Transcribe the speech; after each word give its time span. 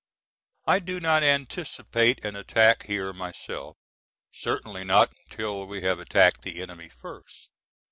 I 0.65 0.79
do 0.79 0.99
not 0.99 1.21
anticipate 1.21 2.25
an 2.25 2.35
attack 2.35 2.87
here 2.87 3.13
myself, 3.13 3.77
certainly 4.31 4.83
not 4.83 5.13
until 5.29 5.67
we 5.67 5.81
have 5.83 5.99
attacked 5.99 6.41
the 6.41 6.59
enemy 6.59 6.89
first. 6.89 7.51